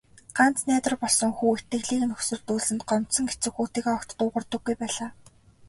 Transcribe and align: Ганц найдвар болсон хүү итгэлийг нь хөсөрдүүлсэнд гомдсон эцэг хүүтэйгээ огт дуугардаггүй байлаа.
Ганц 0.37 0.57
найдвар 0.69 0.95
болсон 1.01 1.31
хүү 1.37 1.51
итгэлийг 1.57 2.03
нь 2.07 2.15
хөсөрдүүлсэнд 2.17 2.81
гомдсон 2.89 3.25
эцэг 3.33 3.53
хүүтэйгээ 3.55 3.93
огт 3.97 4.09
дуугардаггүй 4.17 4.75
байлаа. 4.79 5.09